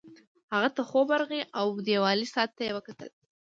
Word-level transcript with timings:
هغه 0.53 0.69
ته 0.75 0.81
خوب 0.89 1.05
ورغی 1.09 1.41
او 1.59 1.67
دیوالي 1.87 2.27
ساعت 2.33 2.51
ته 2.57 2.61
یې 2.67 2.71
وکتل 2.75 3.09